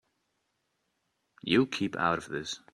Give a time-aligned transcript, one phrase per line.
[1.43, 2.59] You keep out of this.